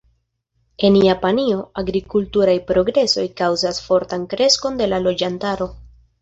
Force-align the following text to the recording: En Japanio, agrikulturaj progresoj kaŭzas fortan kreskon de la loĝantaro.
En 0.87 0.95
Japanio, 1.01 1.59
agrikulturaj 1.81 2.55
progresoj 2.71 3.27
kaŭzas 3.43 3.81
fortan 3.89 4.25
kreskon 4.33 4.81
de 4.83 4.89
la 4.91 5.03
loĝantaro. 5.11 5.71